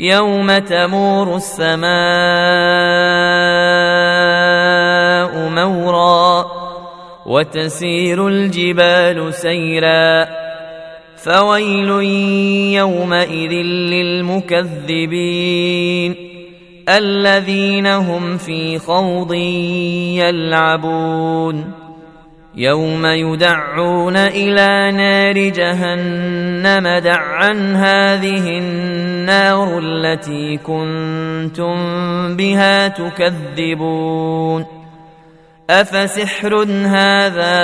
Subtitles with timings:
[0.00, 1.88] يوم تمور السماء
[5.48, 6.46] مورا
[7.26, 10.28] وتسير الجبال سيرا
[11.16, 11.88] فويل
[12.74, 13.52] يومئذ
[14.72, 16.14] للمكذبين
[16.88, 19.32] الذين هم في خوض
[20.14, 21.77] يلعبون
[22.58, 31.76] يوم يدعون إلى نار جهنم دعا هذه النار التي كنتم
[32.36, 34.66] بها تكذبون.
[35.70, 37.58] أفسحر هذا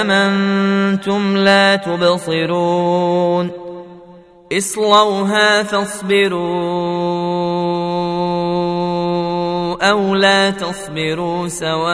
[0.00, 3.50] أم أنتم لا تبصرون؟
[4.52, 7.67] اصلوها فاصبروا
[9.82, 11.88] أو لا تصبروا سواء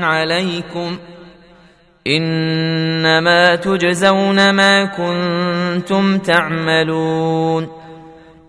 [0.00, 0.98] عليكم
[2.06, 7.68] انما تجزون ما كنتم تعملون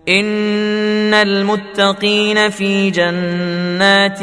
[0.08, 4.18] ان المتقين في جنات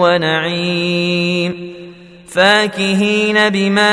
[0.00, 1.72] ونعيم
[2.28, 3.92] فاكهين بما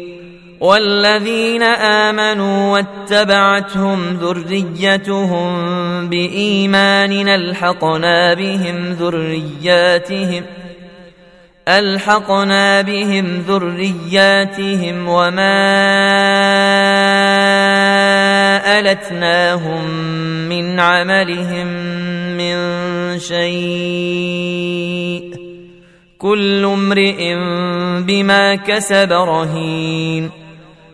[0.61, 5.49] والذين آمنوا واتبعتهم ذريتهم
[6.09, 10.43] بإيمان ألحقنا بهم ذرياتهم
[11.67, 15.61] ألحقنا بهم ذرياتهم وما
[18.79, 19.89] ألتناهم
[20.49, 21.67] من عملهم
[22.37, 22.55] من
[23.19, 24.61] شيء
[26.17, 27.35] كل امرئ
[28.05, 30.41] بما كسب رهين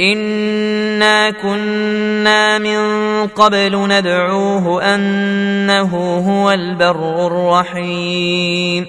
[0.00, 2.78] انا كنا من
[3.26, 8.86] قبل ندعوه انه هو البر الرحيم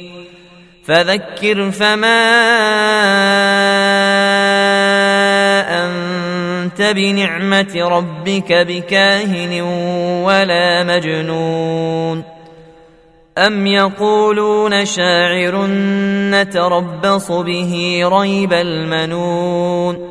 [0.83, 2.21] فذكر فما
[5.85, 9.61] انت بنعمه ربك بكاهن
[10.23, 12.23] ولا مجنون
[13.37, 15.67] ام يقولون شاعر
[16.31, 20.10] نتربص به ريب المنون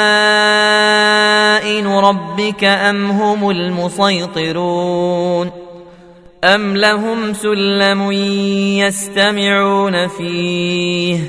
[2.01, 5.51] ربك أم هم المسيطرون
[6.43, 8.11] أم لهم سلم
[8.81, 11.19] يستمعون فيه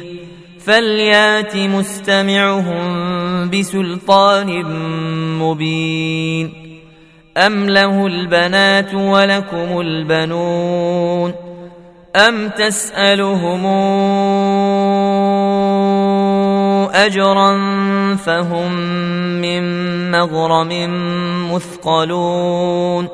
[0.61, 2.83] فليات مستمعهم
[3.51, 4.65] بسلطان
[5.39, 6.53] مبين
[7.37, 11.35] أم له البنات ولكم البنون
[12.17, 13.67] أم تسألهم
[16.95, 17.51] أجرا
[18.17, 18.73] فهم
[19.41, 19.63] من
[20.11, 20.73] مغرم
[21.55, 23.09] مثقلون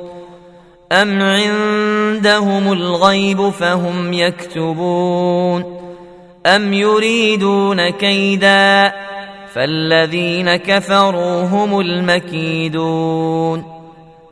[0.92, 5.78] أم عندهم الغيب فهم يكتبون
[6.46, 8.92] أم يريدون كيدا
[9.54, 13.64] فالذين كفروا هم المكيدون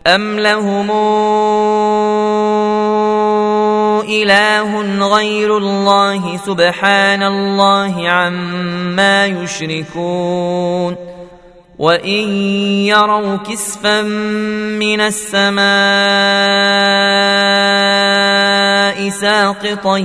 [0.07, 0.91] أم لهم
[4.09, 4.81] إله
[5.17, 10.97] غير الله سبحان الله عما يشركون.
[11.79, 12.29] وإن
[12.89, 14.03] يروا كسفا
[14.81, 15.67] من السماء
[19.09, 19.99] ساقطا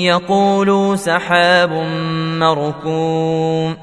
[0.00, 1.72] يقولوا سحاب
[2.40, 3.76] مركوم.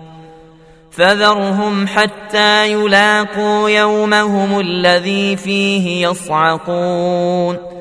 [0.91, 7.80] فذرهم حتى يلاقوا يومهم الذي فيه يصعقون.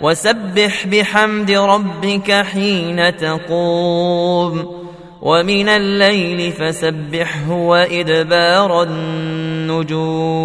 [0.00, 4.80] وسبح بحمد ربك حين تقوم
[5.22, 10.40] ومن الليل فسبحه وإدبار النجوم